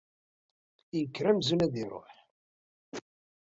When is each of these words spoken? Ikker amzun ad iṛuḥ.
Ikker 1.01 1.25
amzun 1.31 1.65
ad 1.65 1.73
iṛuḥ. 1.83 2.11